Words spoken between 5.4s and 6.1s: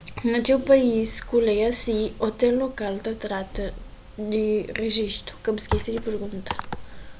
ka bu skese di